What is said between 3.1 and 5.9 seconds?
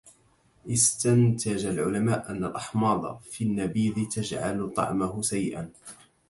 في النبيذ تجعل طعمه سيئا.